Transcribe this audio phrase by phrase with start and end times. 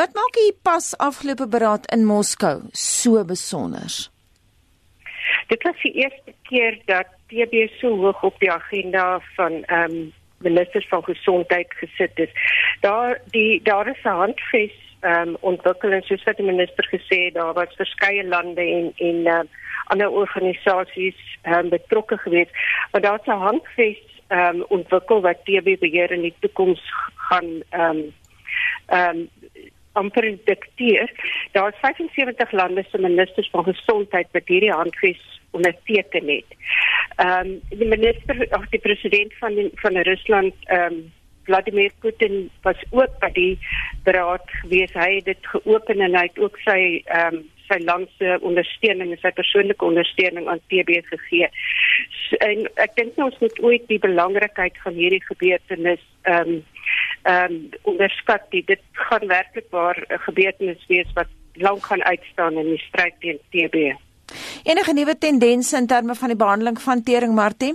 [0.00, 3.92] Wat maak die pas afgelope beraad in Moskou so besonder?
[5.50, 10.12] Dit was die eerste keer dat TB so hoog op die agenda van ehm um,
[10.40, 12.32] ministers van gesondheid gesit is.
[12.80, 17.34] Daar die daar is 'n handves ehm um, ontwikkeling soos wat die minister gesê het,
[17.34, 19.40] daar was verskeie lande en en uh,
[19.84, 22.50] ander organisasies ehm um, betrokke geweest,
[22.92, 26.82] maar daar's 'n handves ehm um, ontwikkel wat TB beheer in die toekoms
[27.14, 28.14] gaan ehm um,
[28.86, 29.28] ehm um,
[29.92, 31.10] amper dikteer.
[31.52, 36.50] Daar is 75 lande se ministers van gesondheid wat hierdie handves onderteken het.
[37.16, 41.12] Ehm um, die minister of die president van die, van Rusland ehm um,
[41.42, 43.58] Vladimir Putin was ook by die
[44.04, 44.92] beraad gewees.
[44.94, 49.20] Hy het dit geopen en hy het ook sy ehm um, sy landse ondersteuning en
[49.22, 51.46] sy persoonlike ondersteuning aan TB gegee.
[52.26, 56.60] So, en ek dink ons moet ooit die belangrikheid van hierdie gebeurtenis ehm um,
[57.22, 58.42] ehm um, onderskat.
[58.50, 63.14] Die, dit gaan werklik waar 'n gebeurtenis wees wat lank gaan uitstaan in die stryd
[63.20, 63.96] teen TB.
[64.62, 67.74] Enige nuwe tendense in terme van die behandeling van tering Martie?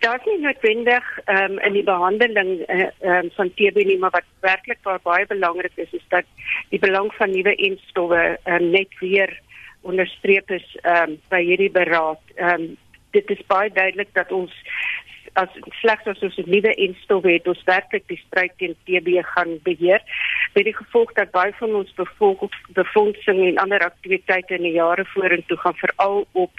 [0.00, 4.28] Daar is nie noodwendig um, in die behandeling uh, um, van TB nie, maar wat
[4.40, 6.24] werklik baie belangrik is is dat
[6.68, 9.40] die belang van nuwe instowwe um, net weer
[9.80, 12.20] onderstreep is um, by hierdie beraad.
[12.36, 12.76] Um,
[13.10, 14.54] dit is baie duidelik dat ons
[15.32, 15.48] as
[15.80, 20.02] slegs as ons 'n nuwe instof het, ons werklik die stryd teen TB gaan beheer.
[20.54, 21.92] Met die gevolg dat baie van ons
[22.74, 26.50] befondsing en ander aktiwiteite in die jare vorentoe gaan veral op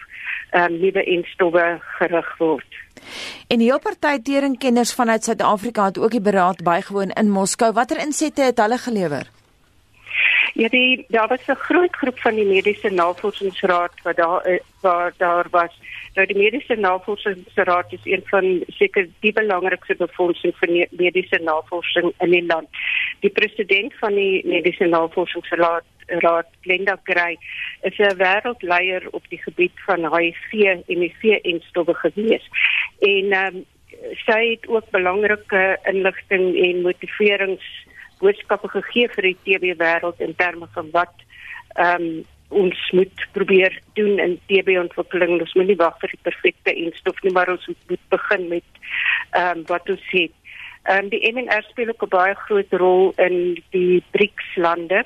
[0.53, 2.79] um, nuwe instowwe gerig word.
[3.47, 7.73] En die party teringkenners vanuit Suid-Afrika het ook die beraad bygewoon in Moskou.
[7.73, 9.40] Watter insette het hulle gelewer?
[10.53, 15.13] Ja, die daar was 'n groot groep van die mediese navorsingsraad wat daar eh, waar
[15.17, 15.79] daar was.
[16.13, 22.29] Nou die mediese navorsingsraad is een van seker die belangrikste befondsing vir mediese navorsing in
[22.29, 22.67] die land.
[23.19, 27.37] Die president van die mediese navorsingsraad, Raad Glenda Gray,
[27.81, 32.49] is 'n wêreldleier op die gebied van HIV en HIV en stowwe gewees.
[32.99, 33.65] En ehm um,
[34.25, 37.65] sy het ook belangrike inligting en motiverings
[38.21, 41.25] boodskappe gegee vir die TB wêreld in terme van wat
[41.75, 42.21] ehm um,
[42.51, 45.37] ons moet probeer doen in TB ontwikkeling.
[45.39, 48.81] Ons moet nie wag vir die perfekte instof nie, maar ons moet begin met
[49.31, 50.35] ehm um, wat ons het.
[50.83, 53.37] Ehm um, die MNR speel ook 'n baie groot rol in
[53.71, 55.05] die BRICS lande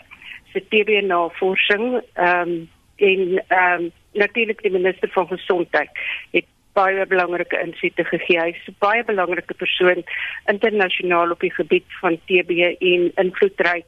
[0.53, 2.01] se TB navorsing.
[2.13, 5.89] Ehm um, en ehm um, natuurlik die minister van gesondheid
[6.31, 8.39] het baie belangrike insigte gegee.
[8.39, 10.03] Hy is 'n baie belangrike persoon
[10.51, 13.85] internasionaal op die gebied van TB en invloedryk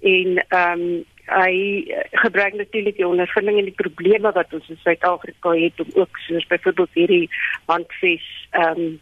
[0.00, 1.84] en ehm um, hy
[2.24, 6.46] gebruik natuurlik die ondervinding en die probleme wat ons in Suid-Afrika het om ook soos
[6.46, 7.28] byvoorbeeld hierdie
[7.66, 9.00] handves ehm um,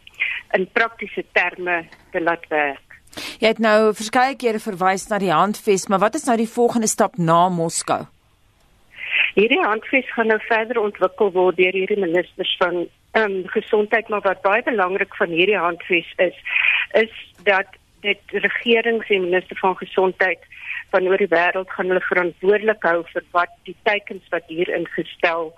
[0.57, 2.99] in praktiese terme te laat werk.
[3.39, 6.87] Jy het nou verskeie kere verwys na die handves, maar wat is nou die volgende
[6.87, 8.05] stap na Moskou?
[9.37, 12.87] Hierdie handves gaan nou verder ontwikkel word deur hierdie ministers van
[13.17, 16.39] ehm um, gesondheid maar wat baie belangrik van hierdie handves is
[17.01, 17.13] is
[17.49, 20.49] dat dit regerings en minister van gesondheid
[20.89, 25.51] van oor die wêreld gaan hulle verantwoordelik hou vir wat die teikens wat hier ingestel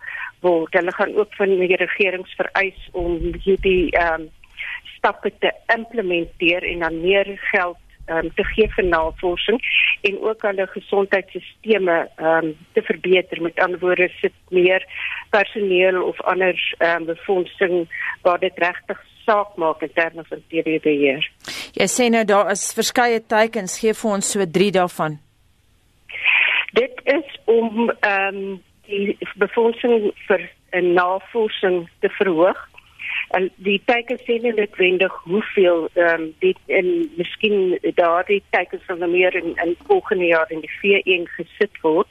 [0.44, 0.76] word.
[0.76, 3.16] Hulle gaan ook van die regerings vereis om
[3.48, 4.30] hierdie ehm um,
[4.98, 7.80] stappe te implementeer en dan meer geld
[8.12, 9.60] um, te gee vir navorsing
[10.02, 14.86] en ook hulle gesondheidstelsels um, te verbeter met ander woorde sit meer
[15.30, 17.88] personeel of ander um, befondsing
[18.22, 21.26] waar dit regtig saak maak in terme van TB-beheer.
[21.78, 25.20] Jy sê nou daar is verskeie teikens gee vir ons so 3 daarvan.
[26.74, 28.58] Dit is om ehm um,
[28.90, 32.58] die befondsing vir 'n navorsing te verhoog
[33.30, 39.12] en die teikens sê nie noodwendig hoeveel ehm um, dit in miskien daardie teikens van
[39.12, 42.08] meer in in volgende jaar in die V1 gesit word.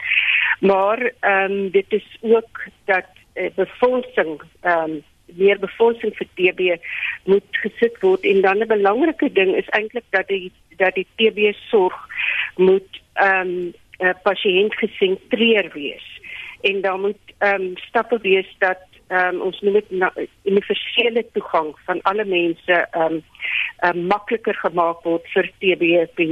[0.60, 5.02] Maar ehm um, dit is ook dat uh, befondsing ehm um,
[5.36, 6.76] meer befondsing vir TB
[7.24, 8.24] moet gesit word.
[8.24, 12.06] En dan 'n belangrike ding is eintlik dat die dat die TB sorg
[12.56, 16.06] moet ehm um, uh, pasiënt gesentreer wees.
[16.60, 18.78] En dan moet ehm um, stappe wees dat
[19.08, 19.90] um, ons moet
[20.44, 23.22] universele toegang van alle mense um,
[23.86, 26.26] um, makliker gemaak word vir TBP.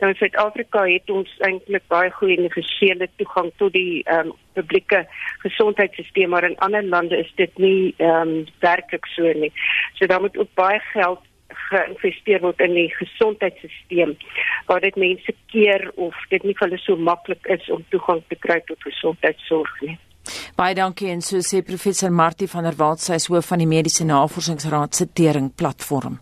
[0.00, 5.04] Nou in Suid-Afrika het ons eintlik baie goeie universele toegang tot die um, publieke
[5.44, 9.52] gesondheidstelsel, maar in ander lande is dit nie um, werklik so nie.
[9.98, 11.22] So daar moet ook baie geld
[11.54, 14.16] geïnvesteer word in die gesondheidstelsel
[14.68, 18.38] waar dit mense keer of dit nie vir hulle so maklik is om toegang te
[18.40, 19.98] kry tot gesondheidsorg nie.
[20.54, 23.66] Baie dankie en so sê professor Martie van der Walt sy is hoof van die
[23.66, 26.20] Mediese Navorsingsraad se tering platform.